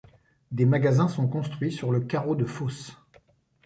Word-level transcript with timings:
Des 0.49 0.65
magasins 0.65 1.07
sont 1.07 1.27
construits 1.27 1.71
sur 1.71 1.91
le 1.91 1.99
carreau 1.99 2.33
de 2.35 2.45
fosse. 2.47 2.97